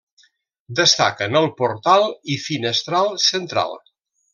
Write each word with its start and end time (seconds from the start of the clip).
Destaquen 0.79 1.39
el 1.43 1.47
portal 1.61 2.09
i 2.37 2.41
finestral 2.49 3.15
central. 3.31 3.81